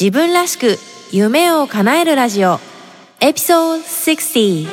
[0.00, 0.78] 自分らしく
[1.10, 2.60] 夢を叶えるラジオ。
[3.20, 4.68] エピソード60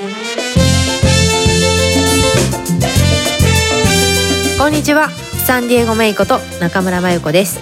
[4.59, 5.09] こんにちは。
[5.47, 7.59] サンディエゴメイコと中村真由子です。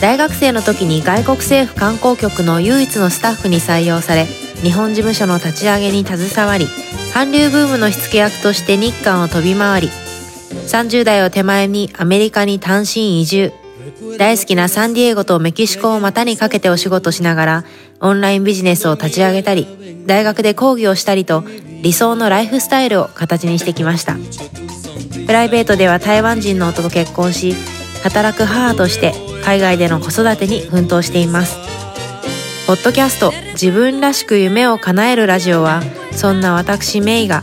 [0.00, 4.24] 大学生の時に外国政府観光局の唯一のスタッフに採用され
[4.62, 6.66] 日本事務所の立ち上げに携わり
[7.12, 13.65] 韓流ブームの火付け役として日韓を飛び回り30代を手前にアメリカに単身移住。
[14.18, 17.64] 大好きなサンディエゴとメキシコを股にかけてお仕事しながら
[18.00, 21.44] オンラインビジネスを立ち上げたり大学で講義をしたりと
[21.82, 24.16] 理想のライフスタイルを形にしてきました。
[25.26, 27.54] プライベートでは台湾人の夫と結婚し
[28.02, 29.12] 働く母として
[29.44, 31.56] 海外での子育てに奮闘しています。
[32.66, 37.42] ポッドキャスト自分らしく夢を叶えるラジオはそんな私メイが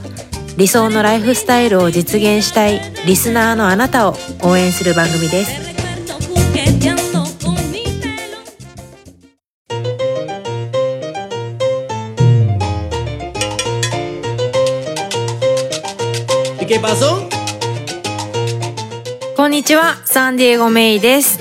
[0.58, 5.73] 理想のライフスタイルを実現したいリスナーのあなたを応援する番組です。
[19.38, 21.40] こんにちは、サンディエゴメイです。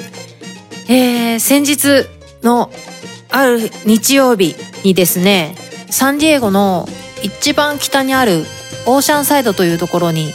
[0.91, 2.07] えー、先日
[2.43, 2.71] の
[3.31, 5.55] ある日曜日にですね、
[5.89, 6.87] サンディエゴの
[7.23, 8.45] 一番北にある
[8.85, 10.35] オーシャンサイドというところに、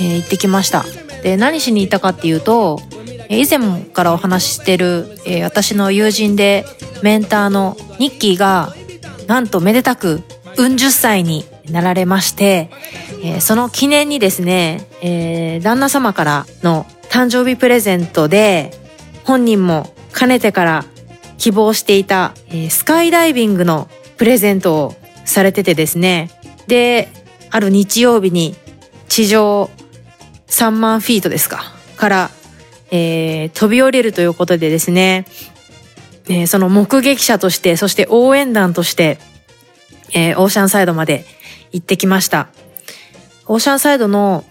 [0.00, 0.86] えー、行ってきました。
[1.22, 2.80] で、何しに行ったかっていうと、
[3.28, 6.64] 以前からお話ししてる、えー、私の友人で
[7.02, 8.74] メンターのニッキーが、
[9.26, 10.22] なんとめでたく、
[10.56, 12.70] うん十歳になられまして、
[13.22, 18.72] えー、その記念にですね、えー、旦那様からの誕生日プレゼントで、
[19.24, 20.84] 本人もかねてから
[21.36, 26.30] 希望していた、えー、スカイダイビングのプレゼントをされててですね。
[26.66, 27.08] で、
[27.50, 28.56] ある日曜日に
[29.08, 29.70] 地上
[30.48, 31.62] 3万フィートですか
[31.96, 32.30] から、
[32.90, 35.26] えー、飛び降りるということでですね、
[36.28, 39.18] えー、その目撃者として、そして応援団として、
[40.14, 41.24] えー、オーシャンサイドまで
[41.72, 42.48] 行ってきました。
[43.50, 44.44] オーシャンサイドの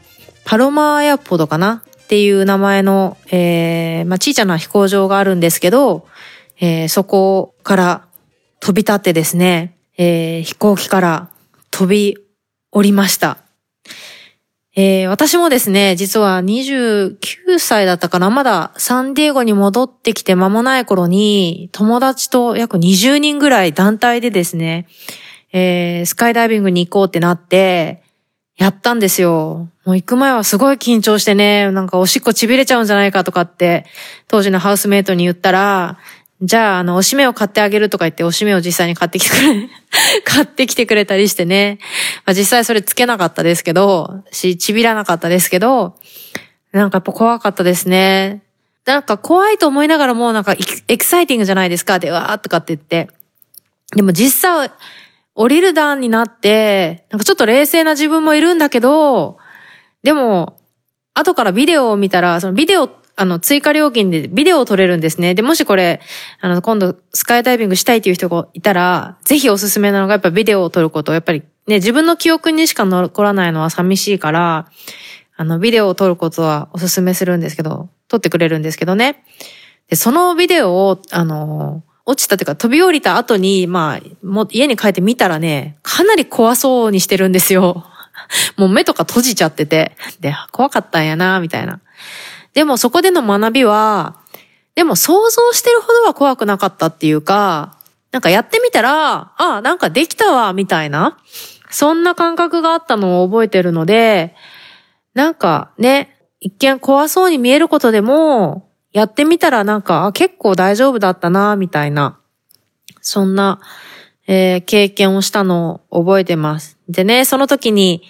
[0.44, 6.08] パロマーエアポードかなっていう名前の、えー、まあ、小さな飛行場があるんですけど、
[6.60, 8.08] えー、そこから
[8.60, 11.30] 飛び立ってですね、えー、飛行機から
[11.70, 12.18] 飛び
[12.72, 13.38] 降りました。
[14.76, 24.88] えー、私もですね、実は29歳だったかな、まだサンディエゴに戻ってきて間もない頃に、友達と約20人ぐらい団体でですね、
[25.54, 28.07] えー、スカイダイビングに行こうってなって、
[28.58, 29.70] やったんですよ。
[29.86, 33.86] もう行く前はすごい緊張してね、なんかおしっこちびれちゃうんじゃないかとかって、
[34.28, 36.00] 当時のハウスメイトに言ったら、
[36.42, 39.70] じゃあ、あの、おしめを買ってあげるとか言って、おしめを実際に買ってきてくれ、
[40.24, 41.80] 買ってきてくれたりしてね。
[42.26, 45.96] まあ、実際それつけなかったですけど、し、ちびらなかったですけど、
[46.72, 48.44] なんかやっぱ怖かったですね。
[48.86, 53.10] なんか怖いと思いながらも、なんかエキサイティングじゃないですか、で、わーとかって言って。
[53.96, 54.72] でも実際、
[55.38, 59.38] 降りる段になって、なんかちょっと冷静な自分もいるんだけど、
[60.04, 60.58] でも、
[61.14, 62.90] 後からビデオを見たら、そのビデオ
[63.20, 65.34] あの、追加料金でビデオを撮れるんですね。
[65.34, 66.02] で、もしこれ、
[66.40, 71.14] あの、今度、スカイダイビングしたいっていう人がいたら、ぜひおすすめなのが、やっぱビデオを撮ること。
[71.14, 74.70] やっぱりね、自分の記憶にしか残らないのは寂しいから、
[75.36, 79.24] あの、ビデオを撮ることはおすすめするんですけど、撮ってくれるんですけどね。
[79.90, 87.86] で、そのビデオを、あの、落ちたというか飛び降りた後に、まあ、も家に帰って見たらね、かなり怖そうにしてるんですよ。
[88.56, 89.98] もう目とか閉じちゃってて。
[90.22, 91.82] で、怖かったんやな、みたいな。
[92.54, 94.16] でもそこでの学びは、
[94.76, 97.76] でも想像してるほどは怖くなかったっていうか、
[98.12, 101.18] なんかやってみたら、あ、なんかできたわ、みたいな。
[101.70, 104.34] そんな感覚があったのを覚えてるので、
[105.14, 108.67] なんかね、一見怖そうに見えることでも、
[108.98, 112.20] やってみたらなんか、結構大丈夫だったな、みたいな。
[113.00, 113.60] そんな、
[114.26, 116.80] えー、経験をしたのを覚えてます。
[116.90, 118.02] でね、その時に、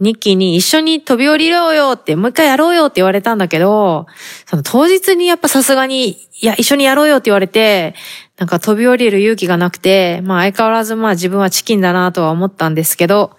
[0.00, 4.04] ニッキーに一緒に飛び降りろよって、もう一回やろうよって言われたんだけど、
[4.44, 7.94] その当日にやっぱさすがに、いや、一緒にやろうよって言われて、
[8.36, 13.34] なんか飛び降りる勇気がなくて、まあ相変わらずまあ自分はチキンだなとは思ったんですけど、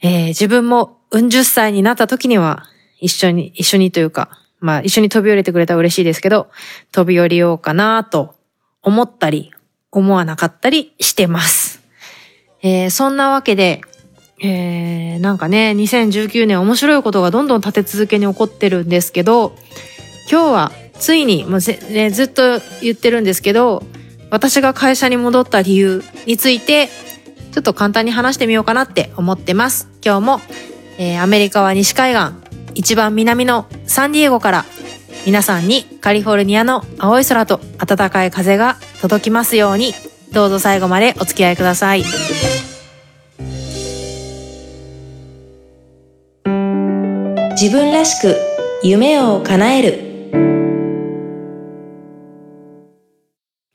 [0.00, 2.64] えー、自分もうん十歳になった時には、
[2.98, 6.50] 一緒に、一緒にというか、まあ一緒に飛び降りてくれたら嬉しいですけど、
[6.92, 8.34] 飛び降りようかなと
[8.82, 9.52] 思ったり、
[9.90, 11.80] 思わなかったりしてます。
[12.62, 13.80] えー、そんなわけで、
[14.42, 19.54] えー、なんかね、2019年面白いことがどんどん立て続けに起こってるんですけど、
[20.30, 23.82] 今日はついに、もうね、ずっと言ってるんですけど、
[24.30, 26.88] 私が会社に戻った理由について、
[27.52, 29.88] ちょっと簡単に話してみようかなって思ってます。
[30.04, 30.40] 今日も、
[30.98, 32.39] えー、アメリカは西海岸、
[32.74, 34.64] 一番南のサンディエゴから、
[35.26, 39.92] 皆さんにカリフォルニアの青い空と暖かい風が届きますように、
[40.32, 42.04] どうぞ最後までお付き合いください。
[47.60, 48.36] 自分らしく
[48.82, 50.10] 夢を叶える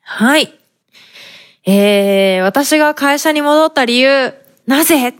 [0.02, 0.52] はい。
[1.66, 4.34] えー、私が会社に戻った理由、
[4.66, 5.14] なぜ？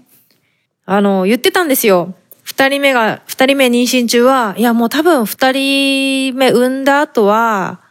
[0.86, 2.16] あの、言ってたんですよ。
[2.56, 7.82] 二人目が、二人目妊娠中は、いやもう多分二人目産んだ後は、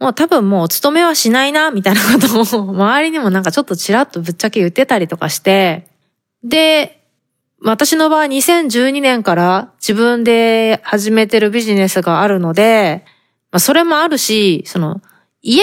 [0.00, 5.86] もう多分もう勤めはしないな、みたいなことを、周りにもなんかちょっとちらっとぶっちゃけ言ってたりとかして、
[6.42, 7.00] で、
[7.62, 13.04] 私の場合2012年から自分で始めてるビジネスがあるので、
[13.52, 15.00] まあそれもあるし、その、
[15.42, 15.62] 家、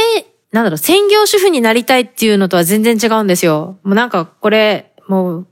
[0.53, 3.79] なんだろう、専業主婦になりたいっていうのとは全然違うんですよ。
[3.83, 5.47] もうなんかこれ、もう、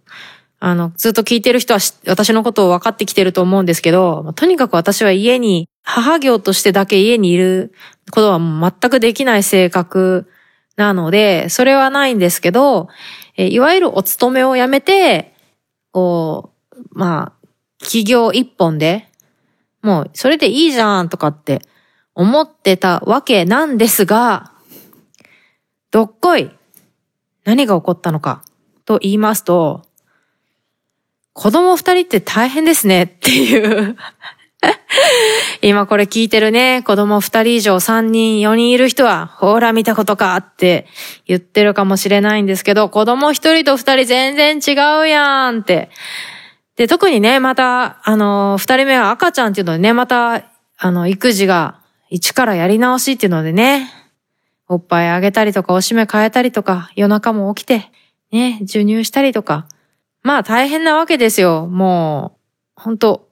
[0.65, 7.73] あの、ずっと聞いてる人は私のことを分かってきてると思うんですけど、とにかく私は家に、母業としてだけ家にいる
[8.11, 10.25] ことは全くできない性格
[10.77, 12.87] なので、それはないんですけど、
[13.35, 15.35] えいわゆるお勤めをやめて、
[15.91, 17.47] こう、まあ、
[17.81, 19.09] 企業一本で、
[19.81, 21.61] もうそれでいいじゃんとかって
[22.15, 24.53] 思ってたわけなんですが、
[25.91, 26.49] どっこい
[27.43, 28.45] 何が起こったのか
[28.85, 29.81] と言いますと、
[31.33, 33.95] 子供二人って大変ですねっていう
[35.61, 40.87] 今これ聞いてるね、子供二人以上三人、四人いる人は、ほら見たことかって
[41.25, 45.89] 言ってるかもしれないんですけど、子供一人と二人全然違うやんって。
[46.75, 50.43] で、特にね、また、あの、二人目は赤ちゃんっていうのでね、また、
[50.77, 51.79] あの、育児が
[52.09, 53.89] 一からやり直しっていうのでね、
[54.67, 57.91] おっぱいあげたりとか、おしめ変えたりとか、夜中も起きて、
[58.31, 59.67] ね、授乳したりとか、
[60.23, 61.67] まあ大変なわけですよ。
[61.67, 62.37] も
[62.77, 63.29] う、ほんと、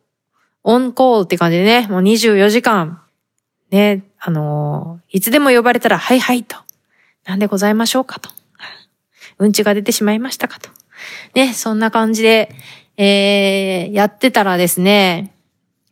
[0.63, 3.01] オンコールって感じでね、もう24時間、
[3.71, 6.57] ね、あのー、いつでも呼ばれたら、はいはいと。
[7.25, 8.29] なんでございましょうかと。
[9.39, 10.69] うんちが出てしまいましたかと。
[11.33, 12.53] ね、そんな感じで、
[12.97, 15.33] えー、やってたらですね、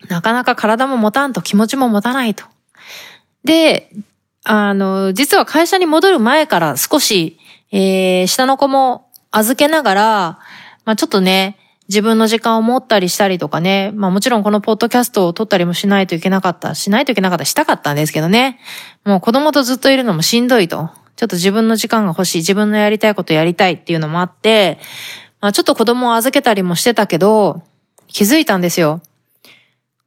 [0.07, 2.45] なかなか体も持たんと気持ちも持たないと。
[3.43, 3.91] で、
[4.43, 7.39] あの、実は会社に戻る前から少し、
[7.71, 10.39] えー、下の子も預けながら、
[10.89, 11.55] まあちょっとね、
[11.87, 18.59] 自分の時間を持ったりしたりとかね、まあもちろんこのポッドキャストを撮ったりもしないといけなかった、しないといけなかった、したかったんですけどね。
[19.05, 20.89] もう子供とずっといるのもしんどいと。
[21.15, 24.79] ちょっと自分の時間が欲しい、自分のやりたいことやりたいっていうのもあって、
[25.41, 27.61] まあちょっと子供を預けたりもしてたけど、
[28.07, 29.03] 気づいたんですよ。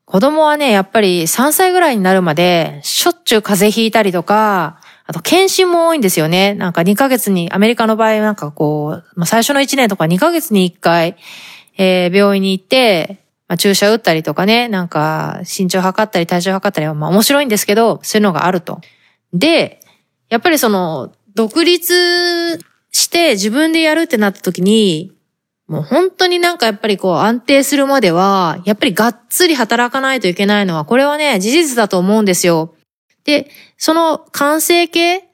[0.05, 4.81] 子供はね、やっぱり3歳ぐらいになるまで、しょっちゅう風邪ひいたりとか、
[5.12, 6.54] あと、検診も多いんですよね。
[6.54, 11.16] なんか2ヶ月に、アメリカの場合なんかこう、まあ、最初の1年とか2ヶ月に1回、
[11.76, 18.80] えー、病院に行って、まあ、注射打ったりとかね、なんか身長測ったり体重測ったりはまあ面白いんですけど、そういうのがあると。
[19.34, 19.80] で、
[20.30, 22.58] やっぱりその、独立
[22.90, 25.12] して自分でやるってなった時に、
[25.68, 32.74] もう本当になんかやっぱりこう安定するまでは、やっぱりがっつり働かないといけないのは、これはね、事実だと思うんですよ。
[33.24, 35.24] で、その完成形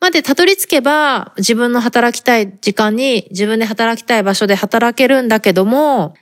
[0.00, 6.14] までたどり着けば、自分の働きたい時間に自分で働きたい場所で働けるんだけども、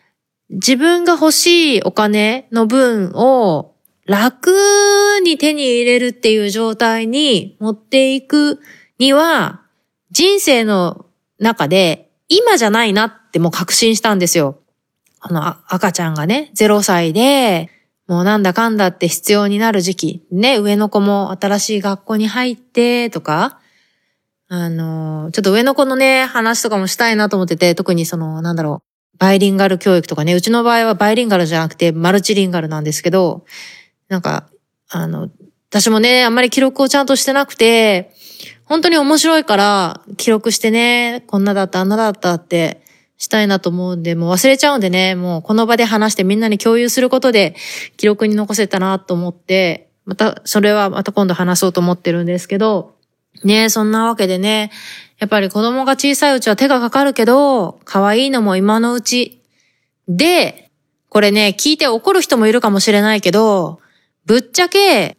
[0.51, 3.75] 自分が欲しいお金の分を
[4.07, 4.53] 楽
[5.25, 8.61] に手に入れるっていう状態に持っていく
[8.99, 9.63] には、
[10.11, 11.07] 人生の
[11.39, 14.61] 中で今じゃないなってもう確信したんですよ。
[15.21, 17.71] あの赤ちゃんがね、0歳で、
[18.07, 20.27] もうなんだかんだって必要になる時期。
[20.31, 23.59] ね、上の子も新しい学校に入ってとか、
[24.49, 28.83] あの、ちょっと上の子のね、話とかもしたいなと思ってて、特にその、なんだろ
[29.15, 33.45] う、バイリンガル教育とかね、うちの場合はバイリンガルじゃなくてマルチリンガルなんですけど、
[34.09, 34.49] なんか、
[34.89, 35.29] あの、
[35.69, 38.13] 私もね、あんまり記録をちゃんとしてなくて、
[38.65, 42.83] 本当に面白いから記録してね、こんなだった、あんなだったって
[43.19, 47.55] したいなと思うんで、もう忘れちゃうんでね、もうこの場で話してみんなに共有することで
[47.97, 52.95] 記録に残せたなと思って、また、それはまた今度話そうと思ってるんですけど、
[53.45, 54.71] ねそんなわけでね、
[55.19, 59.43] やっぱり子供が小さいうちは手がかかるけど、可愛いのも今のうち。
[60.09, 60.71] で、
[61.09, 63.81] これね、聞いて怒る人もいるかもしれないけど、
[64.27, 65.17] ぶっちゃけ、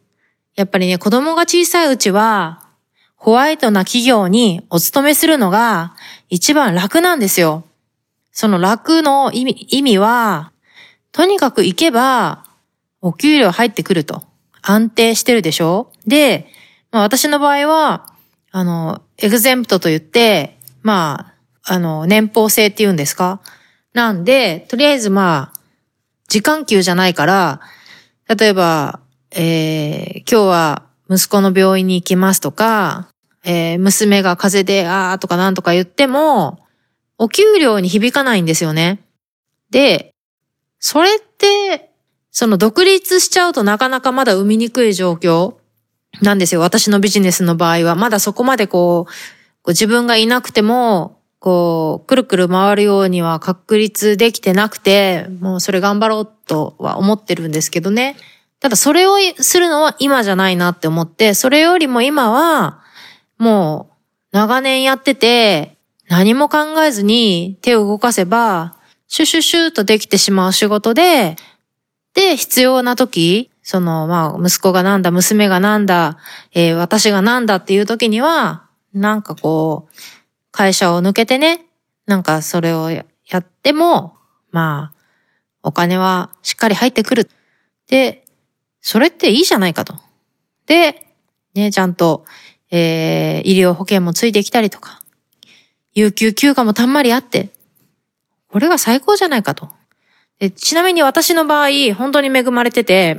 [0.54, 2.62] やっぱりね、子供が小さいうちは、
[3.16, 5.94] ホワイトな企業にお勤めするのが
[6.28, 7.64] 一番楽なんですよ。
[8.40, 10.52] その楽の意味、意味は、
[11.10, 12.44] とにかく行けば、
[13.00, 14.22] お給料入ってくると。
[14.62, 15.90] 安定してるでしょ？
[16.06, 16.46] で、
[16.92, 18.06] まあ、私の場合は、
[18.52, 23.40] あの、エグゼンプトと言って、まあ、あの、年俸制って言うんですか？
[23.92, 25.60] なんで、とりあえずまあ、
[26.28, 27.60] 時間給じゃないから、
[28.28, 29.00] 例えば、
[29.32, 33.08] えー、今日は息子の病院に行きますとか、
[33.42, 36.60] えー娘が風邪で、あーとかなんとか言っても、
[37.18, 39.00] お給料に響かないんですよね。
[39.70, 40.14] で、
[40.78, 41.90] それって、
[42.30, 45.54] その独立しちゃうとなかなかまだ生みにくい状況
[46.22, 46.60] なんですよ。
[46.60, 47.96] 私のビジネスの場合は。
[47.96, 49.12] まだそこまでこう、
[49.62, 58.16] こう自分がいなくても、こう、くるくる回るようには確立できてなくて、もうそれ頑張ろうとは思ってるんですけどね。
[58.60, 62.80] ただそれをするのは今じゃないなって思って、それよりも今は、
[63.38, 63.90] も
[64.32, 65.77] う長年やってて、
[66.08, 68.76] 何も考えずに手を動かせば、
[69.08, 71.36] シュシュシュとできてしまう仕事で、
[72.14, 76.18] で、必要な時、その、まあ、息子がなんだ、娘がなんだ、
[76.52, 79.92] えー私がなんだっていう時には、なんかこう、
[80.50, 81.66] 会社を抜けてね、
[82.06, 84.16] なんかそれをややっても、
[84.50, 84.98] まあ、
[85.62, 87.30] お金はしっかり入ってくる。
[87.88, 88.24] で、
[88.80, 89.94] それっていいじゃないかと。
[90.66, 91.06] で、
[91.54, 92.24] ね、ちゃんと、
[92.70, 94.97] えー医療保険もついてきたりとか、
[95.98, 97.50] 有給休暇もたんまりあって、
[98.52, 99.68] これが最高じゃないかと。
[100.54, 103.18] ちなみに私の場合、本当に恵まれてて、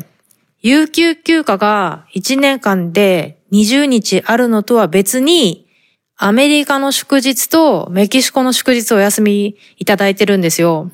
[0.61, 5.67] 有給休暇が1年間で20日あるのとは別に、
[6.15, 10.89] アメリカの祝日とメキシコの祝日お休みいただいてるんですよ。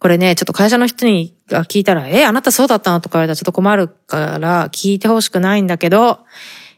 [0.00, 3.00] これね、ちょっと会社の人にが聞いたら、え、あなたそうだったの？
[3.00, 6.18] とか言われたらちょっと困るから聞いてほしくないんだけど、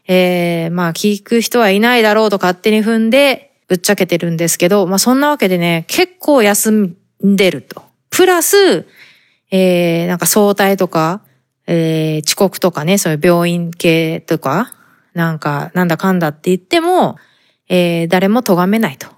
[0.07, 7.81] えー、まあ聞く人はいないだろうと勝手に踏んでぶっちゃけてるんですけど、まあそんなわけでね、結構休んでると。
[8.09, 8.85] プラス、
[9.49, 11.21] えー、なんか早退とか、
[11.67, 14.73] えー、遅刻とかね、そういう病院系とか、
[15.13, 17.15] なんか、なんだかんだって言っても、
[17.69, 19.07] えー、誰も咎めないと。
[19.07, 19.13] ま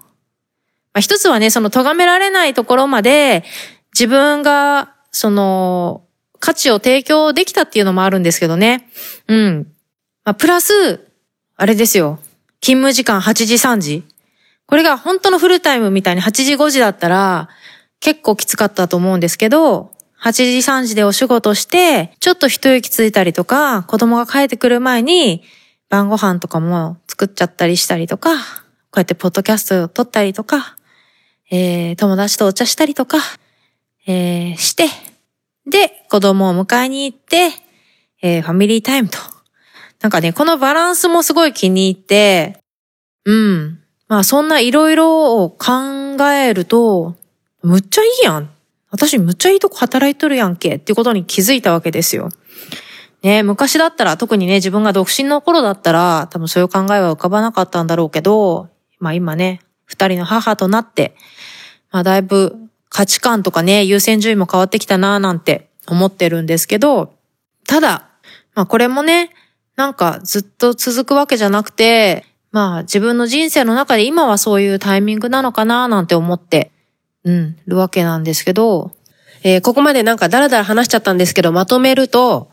[0.98, 3.42] あ、一つはね、その咎められないところまで、
[3.92, 6.04] 自分が、その、
[6.38, 8.88] 価値を提供できたっていうのもあるんですけどね。
[9.26, 9.66] うん。
[10.24, 11.10] まあ、プラス、
[11.56, 12.20] あれですよ。
[12.60, 14.13] 勤務時間8時3時。
[14.74, 17.48] これが本当のフルタイムみたいに8時5時だったら、
[18.00, 25.44] 結構きつかったと思うんですけど、8時3時でお仕事して、ちょっと一息ついたりとか、子供が帰ってくる前に、
[25.90, 28.40] 晩ご飯とかも作っちゃったりしたりとか、こ
[28.96, 30.76] うやってポッドキャストを撮ったりとか、
[31.52, 33.18] えー、友達とお茶したりとか、
[34.08, 34.86] えー、して、
[35.70, 37.50] で、子供を迎えに行って、
[38.22, 39.18] えー、ファミリータイムと。
[40.00, 42.58] なんかね、このバランスもすごい気に入って、
[43.24, 43.83] うん。
[44.14, 47.16] まあそんないろいろを考えると、
[47.64, 48.50] むっちゃいいやん。
[48.92, 52.28] 私むっちゃいいとこ働いとるやんけっていうことに気づいたわけですよ。
[53.24, 58.68] ね昔だったら、特にね、自分が独身の頃だったら、多分そういう考えは浮かばなかったんだろうけど、
[59.00, 61.16] まあ今ね、二人の母となって、
[61.90, 62.54] まあだいぶ
[62.90, 67.14] 価値観とかね、優先順位も変わってきたなぁなんて思ってるんですけど、
[67.66, 68.10] ただ、
[68.54, 69.30] まあこれもね、
[69.74, 72.24] なんかずっと続くわけじゃなくて、
[72.54, 76.70] まあ自分の人生の中で今はそういうタイミングなのかななんて思って、
[77.24, 78.92] うん、るわけなんですけど、
[79.42, 82.52] えーここまでなんかダラダラ話しちゃったんですけど、まとめると、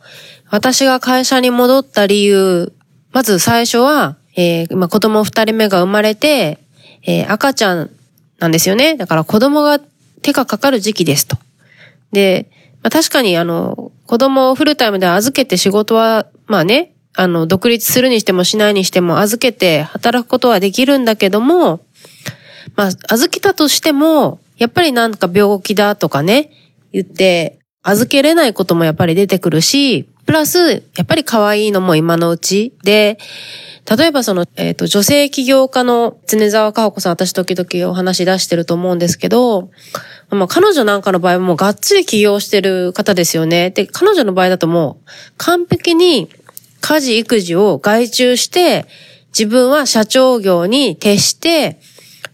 [0.49, 2.73] 私が会社に戻った理由、
[3.11, 6.57] まず最初は、えーま、子供二人目が生まれて、
[7.03, 7.91] えー赤ちゃん
[8.39, 8.97] なんですよね。
[8.97, 9.79] だから子供が
[10.23, 11.37] 手がかかる時期ですと。
[12.11, 12.49] で、
[12.81, 21.81] まあ、確かにあの、子供をフルタイムで預けて仕事は、まあね、あの、独立するにしてもしないにしても預けて働くことはできるんだけども、
[22.75, 26.51] まあ、預けたとしても、やっぱりなんか病気だとかね、
[26.93, 33.17] 言って、預けれないこともやっぱり出てくるし、プラス、やっぱり可愛いのも今のうちで、
[33.97, 39.71] 例えばその、えっ、と、女性起業家の常沢香穂子さん、私時々お話出してると思うんですけど、
[40.29, 43.71] まあ、彼女なんかの場合はもうがっつり起業してる方ですよね。
[43.71, 46.29] で、彼女の場合だともう、完璧に
[46.81, 48.85] 家事育児を外注して、
[49.37, 51.79] 自分は社長業に徹して、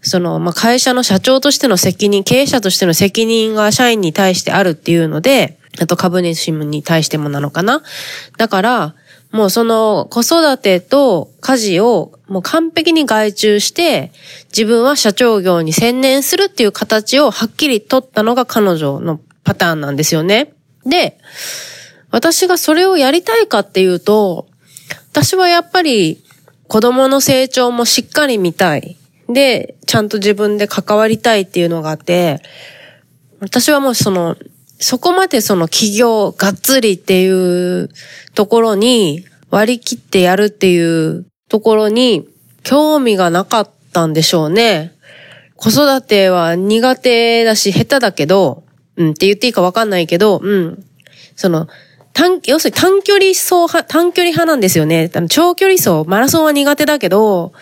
[0.02, 7.82] その、まあ、会社の社長としての責任、経営者としての責任が社員に対してあるっていうので、あと株主に対してもなのかな。
[8.36, 8.94] だから、
[9.30, 14.10] もうその子育てと家事をもう完璧に外注して、
[14.48, 20.54] 自分は社長業に専念するっていう形をはっきり取ったのが彼女のパターンなんですよね。
[20.86, 21.18] で、
[22.10, 24.48] 私がそれをやりたいかっていうと、
[25.10, 26.22] 私はやっぱり
[26.66, 28.96] 子供の成長もしっかり見たい。
[29.28, 32.40] で、ちゃんと自分で関わりたいっていうのがあって、
[33.40, 34.36] 私はもうその、
[34.80, 37.90] そこまでその企業がっつりっていう
[38.34, 42.28] ところに割り切ってやるっていうところに
[42.62, 44.92] 興味がなかったんでしょうね。
[45.56, 48.62] 子育ては苦手だし下手だけど、
[48.96, 50.84] うんって言っていいかわかんないけど、うん。
[51.34, 51.68] その、
[52.18, 55.08] 短、要するに短距離走派、短距離派なんですよね。
[55.28, 57.52] 長距離走、マラソンは苦手だけど、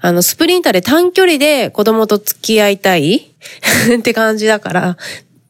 [0.00, 3.34] あの、スプリンターで短距離で子供と付き合いたい
[3.98, 4.96] って感じだから、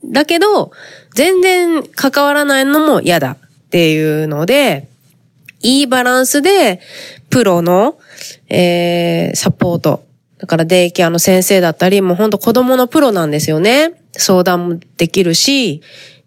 [0.06, 0.70] だけど、
[1.14, 3.36] 全然関わらないのも嫌だ
[3.66, 4.88] っていうので、
[5.60, 6.80] いいバランスで、
[7.28, 7.98] プロの、
[8.48, 10.06] えー、サポート。
[10.38, 13.92] だからデイケアの先生だったり、もうほんと子供のプロなんですよね。
[14.12, 15.82] 相談もできるし、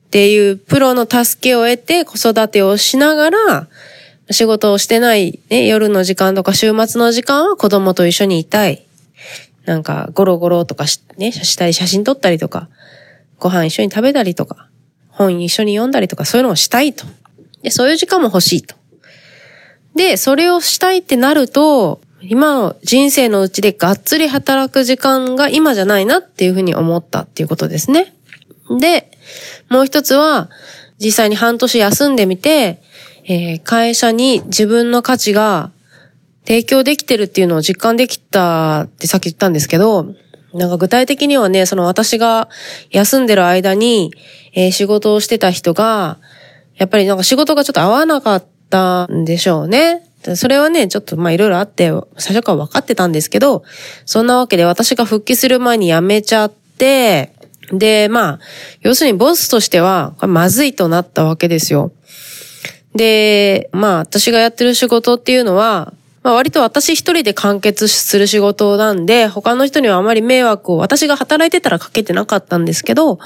[0.09, 3.67] っていうプロの助けを得て子育てをしながら、
[4.31, 8.87] 仕事をしてない、ね、夜の時間とか週末の時間は子供と一緒にいたい。
[9.65, 12.69] なんか、ゴロゴロとかし、ね、したり写真撮ったりとか、
[13.37, 14.67] ご飯一緒に食べたりとか、
[15.09, 17.05] 本一緒に読んだりとか、そういうのをしたいと。
[17.61, 18.75] で、そういう時間も欲しいと。
[19.93, 28.15] で、それをしたいってなると、今の人生のうちでがっつり働く時間が今じゃないなっていうふうに思ったっていうことですね。
[28.79, 29.11] で、
[29.69, 30.49] もう一つは、
[30.99, 32.81] 実際に半年休んでみて、
[33.25, 35.71] えー会社に自分の価値が
[36.45, 40.15] 提供できてるっていうのを実感できたってさっき言ったんですけど、
[40.53, 42.49] なんか具体的にはね、その私が
[42.89, 44.11] 休んでる間に、
[44.53, 46.17] えー仕事をしてた人が、
[46.75, 50.05] やっぱりなんか仕事がちょっと合わなかったんでしょうね。
[50.35, 53.63] それはね、ちょっとまあいろいろあって、最初から分かってたんですけど、
[54.05, 57.33] そんなわけで私が復帰する前に辞めちゃって、
[57.71, 58.39] で、まあ、
[58.81, 61.91] 要するにボスとしては、まずいとなったわけですよ。
[62.95, 73.19] で、まあ私がやってる仕事っていうのは、まあ割と私一人で完結する仕事なんで、他の人にはあまり迷惑を私が働いてたらかけてなかったんですけど、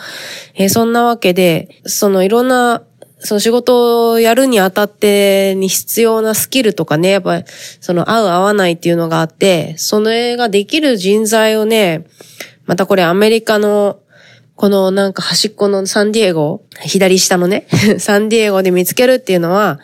[0.56, 2.84] えーそんなわけで、そのいろんな、
[3.20, 7.44] その仕事をやるにあたってに必要なスキルとかね、やっぱり
[7.80, 12.06] その合う合わないっていうのがあって、それができる人材をね、
[12.66, 14.00] またこれアメリカの
[14.56, 17.68] このなんか端っこのサンディエゴ、左下のね、
[17.98, 19.80] サンディエゴで見つけるっていうのは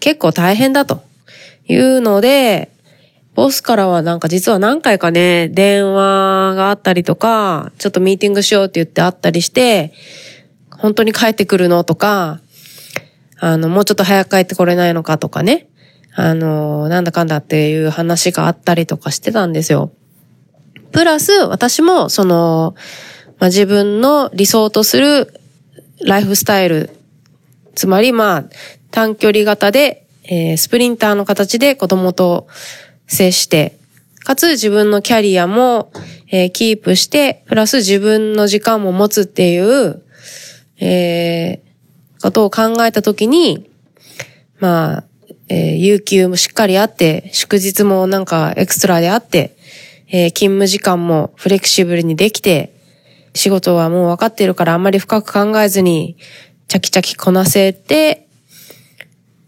[0.00, 1.02] 結構大変だと
[1.66, 2.70] いうので、
[3.34, 9.92] ボスからはなんか実は何回かね、電話があったりとか、ちょっとミーティングしようって言ってあったりして、
[10.70, 12.40] 本当に帰ってくるのとか、
[13.40, 15.66] あの、もうちょっと早く帰ってこれないのかとかね、
[16.14, 19.90] あの、なんだかんだっていう話があったりとかしてたんですよ。
[20.92, 22.76] プラス、私も、その、
[23.38, 25.40] まあ、自分の理想とする
[26.04, 26.90] ライフスタイル、
[27.74, 28.44] つまり、まあ、
[28.90, 32.48] 短距離型で、えースプリンターの形で子供と
[33.06, 33.78] 接して、
[34.24, 35.92] かつ自分のキャリアも、
[36.30, 40.02] えーキープして、プラス自分の時間も持つっていう、
[40.80, 41.64] えー
[42.22, 43.68] ことを考えたときに、
[44.58, 45.04] まあ、
[45.48, 49.56] えー有給もしっかりあって、祝日もなんかエクストラであって、
[50.08, 52.73] えー勤務時間もフレキシブルにできて、
[53.34, 56.16] 仕事はもう分かってるからあんまり深く考えずに、
[56.68, 58.28] チャキチャキこなせて、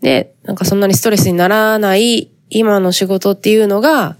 [0.01, 4.17] で、なんかそんなにストレスにならない今の仕事っていうのが、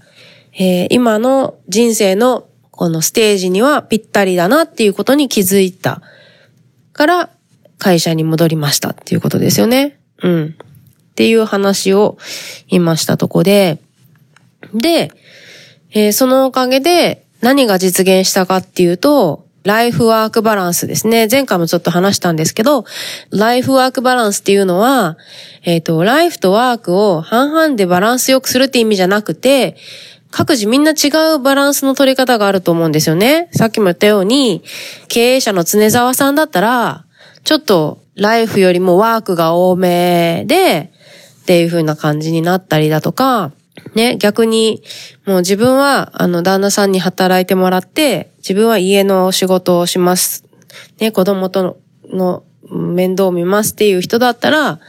[0.53, 6.01] えー今の人生のこのステージにはぴったりだなっていうことに気づいた
[6.93, 7.29] から
[7.79, 9.99] 会社に戻りましたっていうことですよね。
[10.21, 10.55] うん。
[11.11, 12.17] っていう話を
[12.67, 13.79] 今したとこで、
[14.73, 15.11] で、
[15.91, 21.27] えーそのおかげで何が実現したかっていうと、ライフワークバランスですね。
[21.29, 22.85] 前回もちょっと話したんですけど、
[23.31, 25.17] ライフワークバランスっていうのは、
[25.63, 29.75] えっ、と、ライフとワークを半々でバランスよくするって意味じゃなくて、
[30.31, 33.49] 各自みんな違うバランスの取り方があると思うんですよね。
[33.51, 34.63] さっきも言ったように、
[35.09, 37.03] 経営者の常沢さんだったら、
[37.43, 40.93] ちょっとライフよりもワークが多めで、
[41.41, 43.51] っていう風な感じになったりだとか、
[43.97, 44.83] ね、逆に、
[45.25, 50.45] もう自分は、あの、旦那さんに働いてもらって、自分は家の仕事をします。
[50.99, 54.79] ね、子供との面倒を見ますっていう人だったら、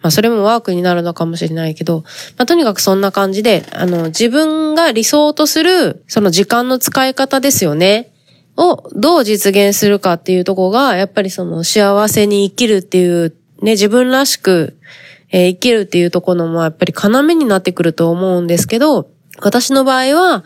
[0.00, 2.04] まあそれもワークになるのかもしれないけど、
[2.38, 8.08] まあとにかくそんな感じで、あの、自分が理想とする、その時間の使い方ですよね。
[8.56, 14.78] をどう実現するかっていうとこが、やっぱりその幸せに生きるっていう、ね、自分らしく、
[15.32, 20.44] えー生きるっていうところもやっぱり要になってくると思うんですけど、私の場合は、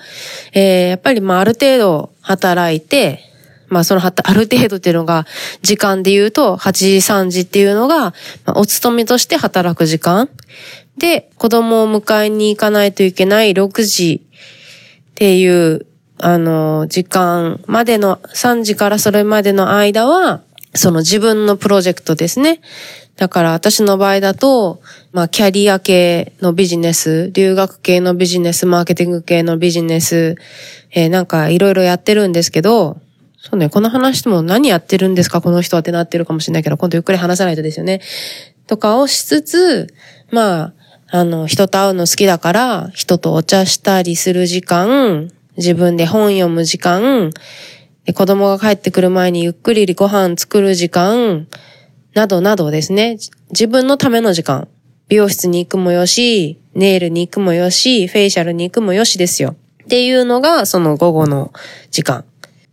[0.55, 3.21] えーやっぱりまあある程度働いて、
[3.69, 5.27] まあそのはた ある程度っていうのが
[5.63, 10.31] 時間で言うと8時3時っていうのが、まあお勤めとして働く時間。
[10.99, 14.23] で、子供を迎えに行かないといけない6時
[15.11, 15.87] っていう、
[16.19, 20.41] あの、時間までの、3時からそれまでの間は、
[20.77, 22.61] その自分のプロジェクトですね。
[23.17, 24.81] だから私の場合だと、
[25.13, 30.37] まあキャリア系のビジネス、留学系のビジネス、マーケティング系のビジネス、
[30.93, 33.01] えーなんかいろいろやってるんですけど、
[33.39, 38.01] そうね、この話しても何やってるんですかこの人はってなってるかもしれないけど、今度ゆっくり話さないとですよね。
[38.67, 39.95] とかをしつつ、
[40.33, 40.73] まあ、
[41.09, 47.31] あの、人と会うの好きだから、人とお茶したりする時間、自分で本読む時間、
[48.15, 51.49] 子供が帰ってくる前にゆっくりご飯作る時間、
[52.15, 53.19] などなどですね。
[53.51, 54.69] 自分のための時間。
[55.09, 59.55] 美容室に行くもよし、ネイルに行くもよし、フェイシャルに行くもよしですよ。
[59.85, 61.53] っていうのが、その午後の
[61.91, 62.25] 時間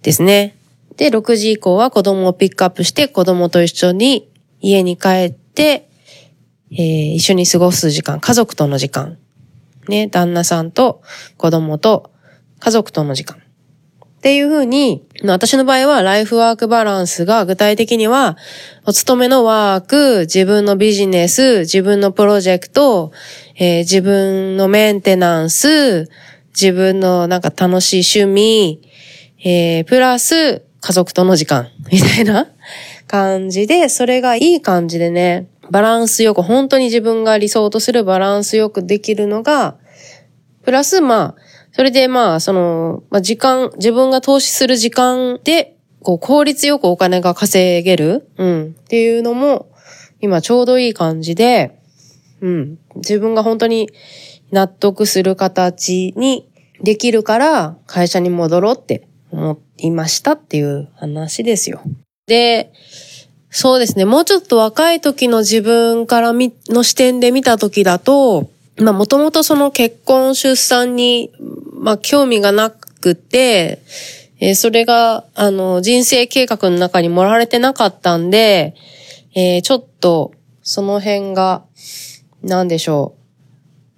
[0.02, 0.56] ですね。
[0.96, 4.30] で、6時以降は子供をピックアップして、子供と一緒に
[4.62, 5.89] 家に帰って、
[6.72, 9.17] えー一緒に過ごす時間、家族との時間。
[9.89, 11.02] ね、旦那さんと
[11.36, 12.12] 子供と
[12.60, 13.42] 家族との時間。
[14.23, 18.38] っていうふうに、私の場合はライフワークバランスが具体的には、
[18.86, 23.12] お勤めのワーク、自分のビジネス、自分のプロジェクト、
[23.59, 26.09] えー自分のメンテナンス、
[26.57, 28.81] 自分のなんか楽しい趣味、
[29.43, 32.47] えープラス家族との時間、 みたいな
[33.07, 39.75] 感じで、それがいい感じでね、バランスよく、本当に自分が理想とするバランスよくできるのが、
[40.63, 49.67] プラス、まあ、それでまあ、その、まあ時間、自分が投資する時間で、こう、効率よくお金が稼げる、うん、っていうのも、
[50.21, 51.79] 今ちょうどいい感じで、
[52.41, 53.89] うん、自分が本当に
[54.51, 56.47] 納得する形に
[56.81, 61.81] できるから、会社に戻ろうって思いましたっていう話ですよ。
[62.27, 62.71] で、
[63.49, 64.05] そうですね。
[64.05, 71.31] もうちょっと若い時の自分からみ、の視点で見た時だと、まあもともとその結婚出産に、
[71.73, 73.81] まあ興味がなくて、
[74.39, 78.75] えーそれが、あの、人生計画の中に盛られてなかったんで、
[79.36, 80.33] えーちょっと、
[80.63, 81.63] その辺が、
[82.41, 83.15] なんでしょ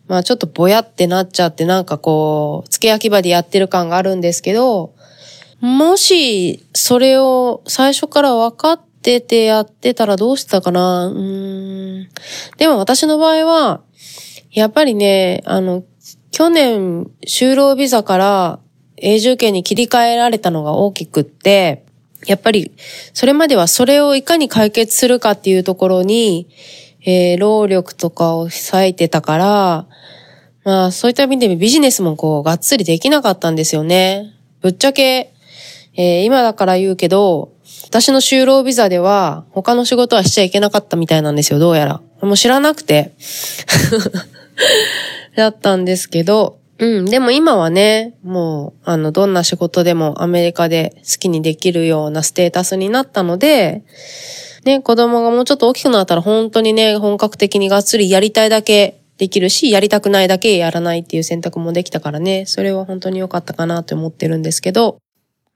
[0.08, 0.12] う。
[0.12, 4.94] まあちょっとぼやってなっちゃって、なんかこう、付け焼き場でやってる感があるんですけど、
[5.62, 12.10] もし、それを最初から分かっててやってたらどうしたかなうーん。
[12.58, 13.82] でも私の場合は、
[14.56, 15.84] やっぱりね、あの、
[16.32, 18.60] 去年、就労ビザから
[18.96, 21.84] 永住権に切り替えられたのが大きくって、
[22.26, 22.72] やっぱり、
[23.14, 26.48] それまではそれをいかに解決するかっていうところに、
[27.06, 29.88] えー労力とかを割いてたから、
[30.64, 34.34] まあ、そういった意味でビジネスもこう、がっつりできなかったんですよね。
[34.62, 35.34] ぶっちゃけ、
[35.98, 37.52] えー今だから言うけど、
[37.84, 42.02] 私の就労ビザでは他の仕事はしちゃいけなかったみたいなんですよ、どうやら。
[42.22, 43.12] もう知らなくて。
[45.36, 53.84] だったんですけど、うん、でも今はね、もう、あの、どんな仕事でもアメリカで好きにできるようなステータスになったので、
[54.66, 64.98] ね、子供がもうちょっと大きくなったら本当にね、本格的にがっつりやりたいだけできるし、やりたくないだけやらないっていう選択もできたからね、それは本当に良かったかなと思ってるんですけど、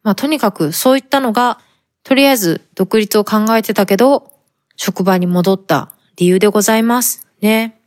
[0.03, 1.59] まあとにかくそういったのが、
[2.03, 4.31] とりあえず独立を考えてたけど、
[4.77, 7.27] 職場に戻った理由でございます。
[7.41, 7.78] ね。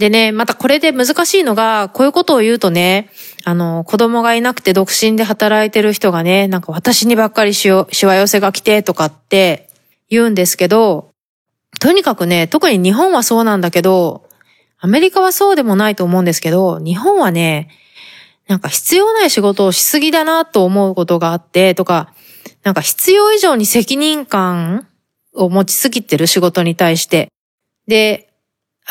[0.00, 3.10] でね、またこれで難しいのが、こういうことを言うとね、
[3.44, 9.68] あの、子供がいなくて独身で働いてる人がね、なんか私にばっかりしわしわ寄せが来てとかって
[10.08, 11.10] 言うんですけど、
[11.80, 14.26] とにかくね、特に日本はそうなんだけど、
[14.78, 17.68] アメリカはそうでもないと思うんですけど、日本はね、
[18.48, 22.14] なんか必要ない仕事をしすぎだなと思うことがあって、とか、
[22.62, 24.88] なんか必要以上に責任感
[25.34, 27.28] を持ちすぎてる仕事に対して。
[27.86, 28.29] で、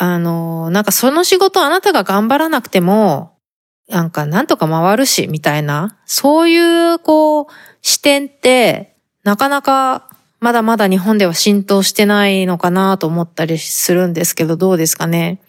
[0.02, 3.38] あの、なんかその仕事あなたが頑張らなくても、
[3.90, 7.46] なんかなんとか回るし、みたいな、そういう、こう、
[7.82, 10.08] 視点って、なかなか
[10.40, 15.42] まだまだ日本では浸透してないのかなと思ったりするんですけど、どうですかね？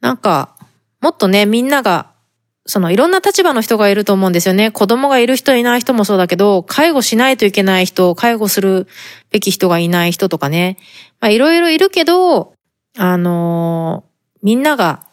[0.00, 0.54] なんか、
[1.00, 2.12] もっとね、みんなが
[2.64, 4.70] そのいろんな立場の人がいると思うんですよね。
[4.70, 8.86] 子供がいる人いない人もそうだけど、介護しないといけない人、介護する
[9.30, 10.76] べき人がいない人とかね。
[11.20, 12.52] まあいろいろいるけど、
[12.96, 15.04] あのーみんなが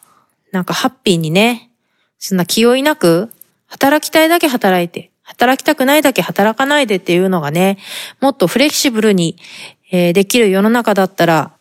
[0.51, 1.69] なんかハッピーにね、
[2.17, 3.29] そんな気負いなく、
[3.67, 7.77] 働きたいだけ働いて、働きたくないだけ働かないでっていうのがね、
[8.21, 9.37] もっとフレキシブルに、
[9.91, 11.51] えーできる世の中だったら、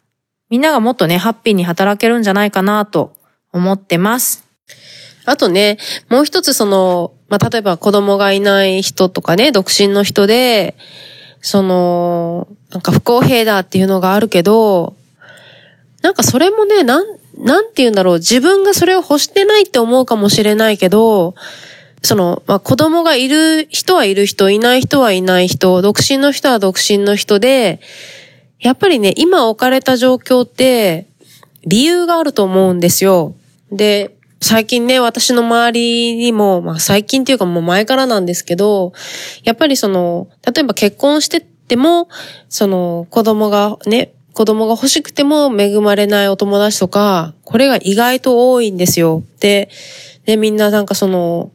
[0.49, 3.13] みんながもっとね、ハッピーに働けるんじゃないかなと
[3.53, 4.49] 思ってます。
[5.27, 5.77] あとね、
[6.09, 10.75] もう一つその、まあ、例えば子供がいない人とかね、独身の人で、
[11.43, 14.97] その、なんか不公平だっていうのがあるけど、
[16.03, 17.07] なんかそれもね、なん、
[17.39, 21.35] なんて言うんだろう、自分がそれを欲してないって思うかもしれないけど、
[22.03, 27.81] その、まあ、子供がいる人はいる人、いない人はいない人、独身の人は独身の人で、
[28.61, 31.07] やっぱりね、今置かれた状況って、
[31.65, 33.35] 理由があると思うんですよ。
[33.73, 38.93] で、最近ね、私の周りにも、まあ最近っていうかもう前からなんですけど、
[39.43, 42.09] やっぱりその、例えば結婚してても、
[42.49, 49.25] その子供がね、子供が欲しくても恵まれないお友達とか、これが意外と多いんですよ。
[49.41, 49.69] で、
[50.27, 51.51] で、みんななんかその、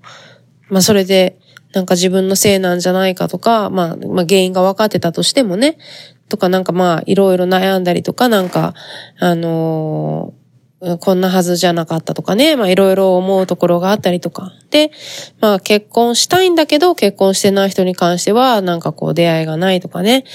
[0.67, 1.39] まあそれで、
[1.71, 5.77] なんか自分のせいなんじゃないかとか、まあ、まあ原因が分かってたとしてもね、
[6.27, 8.73] とかなんかまあいろいろ悩んだりとか、なんか、
[9.17, 10.42] あのー
[10.99, 14.51] こんなはずじゃなかったとかね、まあいろいろ思うところがあったりとか。
[14.69, 14.91] で、
[15.39, 20.25] まあ結婚したいんだけど結婚してない人に関してはなんかこう出会いがないとかね。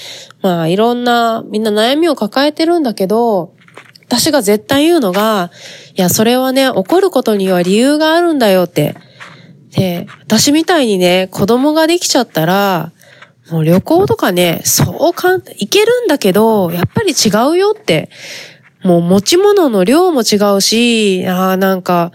[0.41, 3.53] まあいろんなみんな悩みを抱えてるんだけど、
[4.07, 5.51] 私が絶対言うのが、
[5.95, 8.95] いやそれはね、起こることには理由があるんだよって。
[9.75, 12.91] で、私みたいにね、子供ができちゃったら、
[13.51, 18.09] もう旅行とかね、そう簡単、行けるんだけど、やっぱり違うよって。
[18.83, 22.11] もう持ち物の量も違うし、ああ、なんか、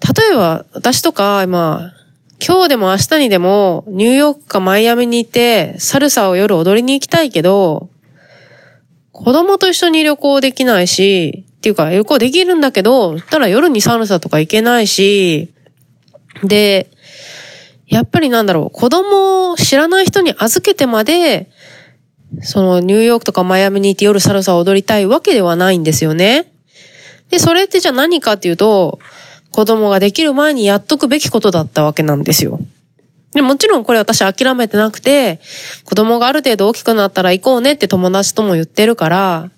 [0.00, 1.98] 例えば私とか、まあ、
[2.44, 7.90] 今日でも明日にでもニューヨークかマイアミに行ってサルサを夜踊りに行きたいけど、
[9.12, 15.52] 子供と一緒に旅行できないし、っていうか旅行できるんだけど、たら夜にサルサとか行けないし、
[16.44, 16.88] で、
[17.88, 21.50] やっぱりなんだろう、子供を知らない人に預けてまで、
[22.42, 26.52] そのニューヨークとかマイアミに行って夜サルサを踊りたいわけではないんですよね。
[27.30, 28.98] で、それってじゃあ何かっていうと、
[29.50, 32.60] 子供ができる前にやっとくべきことだったわけなんですよ。
[33.32, 35.40] で、もちろんこれ私諦めてなくて、
[35.84, 39.50] 子供がある程度大きくなったら行こうねって友達とも言ってるから、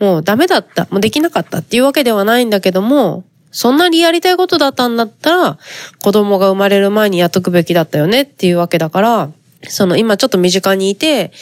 [0.00, 5.58] もうダメだった、もうできなかったっていうわけではないんだけども、そんなにやりたいことだったんだったら、
[5.98, 9.30] 子供が生まれる前にやっとくべきだったよねっていうわけだから、
[9.68, 11.32] その今ちょっと身近にいて、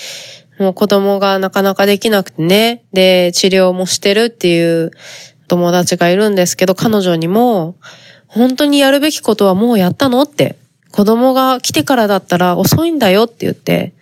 [0.60, 4.90] もう子供がなかなかできなくてね、で、治療もしてるっていう
[5.48, 7.76] 友達がいるんですけど、彼女にも、
[8.26, 10.56] 本当にやるべきことはもうやったのって、
[10.92, 13.94] 子供が来てからだったら遅いんだよって言って、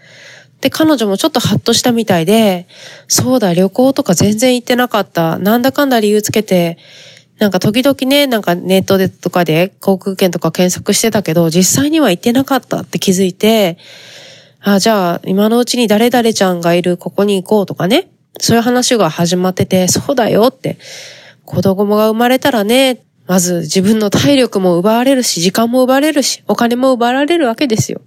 [0.61, 2.67] で、彼女もちょっとハッとしたみたいで、
[3.07, 5.39] そうだ、旅行とか全然行ってなかった。
[5.39, 6.77] なんだかんだ理由つけて、
[7.39, 13.79] なんか時々ね、なんかネットでとかで航空券とか検索してたけど、実際には行ってなかったって気づいて、
[14.75, 18.09] あ、じゃあ、今のうちに誰々ちゃんがいるここに行こうとかね。
[18.41, 20.79] そういう話が始まってて、そうだよって。
[21.45, 28.01] 子供が生まれたらね、まず自分の体力も奪われるし、時間も奪われるし、お金も奪われるわけですよ。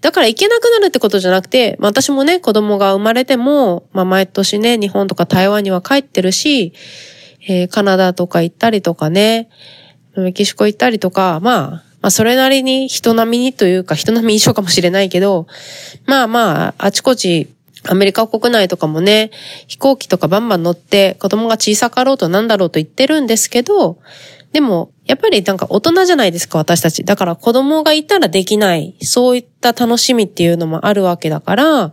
[0.00, 6.72] だから行けなくなるってことじゃなくて、まあ、私もね、子供が生まれても、まあ、毎年ね、日本とか台湾には帰ってるし、
[7.48, 9.48] えー、カナダとか行ったりとかね、
[10.16, 15.46] メキシコ行ったりとか、まあ、まあそれなりに人並みにというか人並み一緒かもしれないけど、
[16.06, 17.48] まあまあ、あちこち
[17.86, 19.30] アメリカ国内とかもね、
[19.66, 23.98] 飛行機とかバンバン乗って子供が小さかろうとなんだろうと言ってるんですけど、
[24.52, 27.04] でも、やっぱりなんか大人じゃないですか、私たち。
[27.04, 31.92] だから子供がいたらできない、そういった楽しみっていうのもあるわけだから、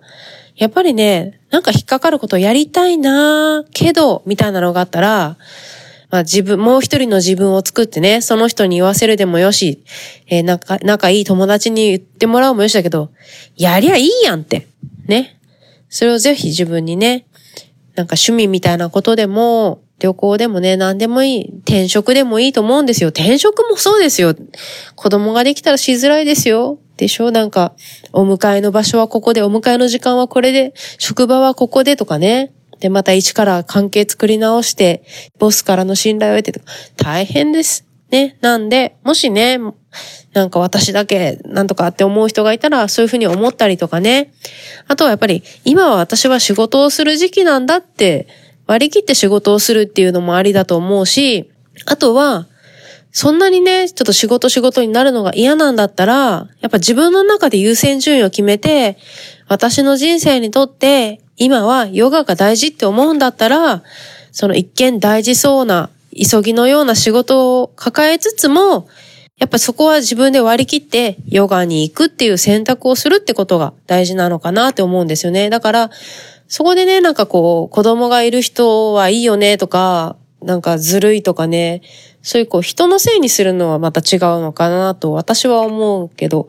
[0.56, 5.38] やっぱりね、なんか引っかかることをやりたいなけど、みたいなのがあったら、
[6.10, 9.84] まあ自分、もう一人の自分を作ってね、その人に言わせるでもよし、
[10.28, 13.12] えー、仲、仲いい友達に言ってもらうもよしだけど、
[13.56, 14.68] やりゃいいやんって。
[15.08, 15.40] ね。
[15.90, 17.26] それをぜひ自分にね、
[17.96, 21.50] なんか趣味みたいなことでも、旅行でもね、何でもいい。
[21.60, 23.10] 転職でもいいと思うんですよ。
[23.10, 24.36] 転職もそうですよ。
[24.96, 26.80] 子供ができたらしづらいですよ。
[26.98, 27.32] でしょ？
[27.32, 27.74] なんか、
[28.12, 32.52] お迎えの場所はここで、お迎えの時間はこれで、職場はここでとかね。
[32.80, 35.04] で、また一から関係作り直して、
[35.40, 36.62] ボスからの信頼を得て、
[36.98, 37.86] 大変です。
[38.12, 38.38] ね。
[38.42, 39.60] なんで、もしね、
[40.34, 44.34] なんか私だけなんとかって思う人がいたら、そういうふうに思ったりとかね。
[44.88, 48.28] あとはやっぱり、今は私は仕事をする時期なんだって
[48.68, 51.52] 割り切って仕事をするっていうのもありだと思うし、
[51.86, 52.48] あとは、
[53.12, 58.98] そんなにね、ちょっと仕事仕事になるのが嫌なんだったら、やっぱ自分の中で優先順位を決めて、
[59.48, 63.84] 私の人生にとって今はヨガが大事って思うんだったら、
[64.32, 68.88] その一見大事そうな、急ぎのような仕事を抱えつつも、
[69.38, 75.50] やっぱそこは自分で割り切ってヨガに行くっていう選択をするってことが大事なのかなって思うんですよね。
[75.50, 75.90] だから、
[76.48, 81.82] そこでね、なんかこう、子供がいる人はいいよねとか、なんかずるいとかね、
[82.22, 86.48] そういうこう人のせいにするのはまた違うのかなと私は思うけど、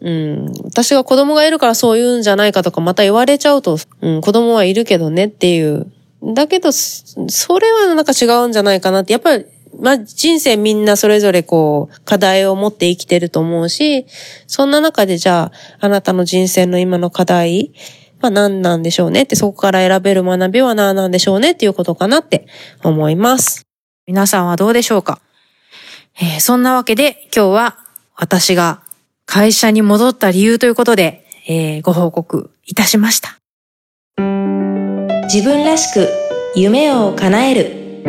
[0.00, 0.52] うん。
[0.64, 5.90] 私が子供がいるからそう言うんじゃないかとかまた言われちゃうと、うん、子供はいるけどねっていう。
[6.22, 9.12] だけど、それはなんか違うんじゃないかなって。
[9.12, 9.46] やっぱり、
[9.80, 14.06] まあ、人生みんなそれぞれこう、課題を持って生きてると思うし、
[14.48, 17.72] そんな中でじゃあ、あなたの人生の今の課題、
[18.20, 22.48] まあ何なんでしょうねって、そこから選べる学びは何なんでしょうねっていうことかなって
[22.82, 23.64] 思います。
[24.08, 25.20] 皆さんはどうでしょうか？
[26.20, 27.78] えー、そんなわけで今日は
[28.16, 28.82] 私が
[29.30, 33.38] 会社に戻った理由ということで、えー、ご報告いたしました。
[35.24, 36.08] 自分らしく
[36.56, 38.02] 夢を叶える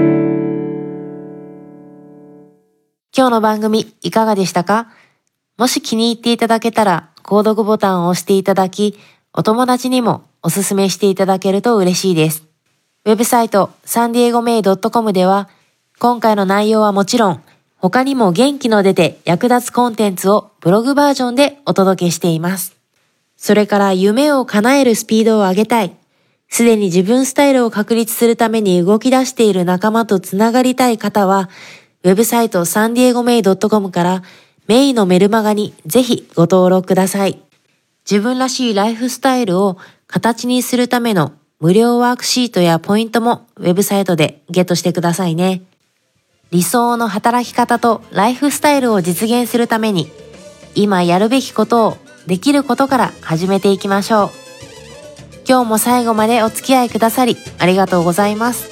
[3.13, 4.87] 今日の番組いかがでしたか？
[5.57, 8.97] もし気に入っていただけたら、購読ボタンを押していただき、
[9.33, 12.47] お友達にもおすすめしていただけると嬉しいです。
[13.03, 15.49] ウェブサイトサンディエゴメイ .com では、
[15.99, 17.43] 今回の内容はもちろん、
[17.81, 22.75] 他にも元気の出て役立つコンテンツをブログバージョンでお届けしています。
[23.37, 25.95] それから夢を叶えるスピードを上げたい。
[26.49, 31.49] すでに自分スタイルを確立するために動き出している仲間とつながりたい方は、
[32.03, 34.23] ウェブサイトサンディエゴメイ .com から
[34.67, 37.39] メイのメルマガにぜひご登録ください。
[38.09, 45.61] 自分らしいライフスタイルを形にするための無料ワークシートやポイントもウェブサイトでゲットしてくださいね。
[46.51, 50.11] 理想の働き方とライフスタイルを実現するために
[50.75, 54.29] 今やるべきことをできることから始めていきましょう。
[55.47, 58.69] 今日も最後までお付き合いくださりありがとうございます。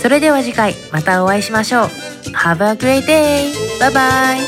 [0.00, 1.88] それでは次回またお会いしましょう。
[2.34, 3.52] Have a great day!
[3.80, 4.38] Bye bye!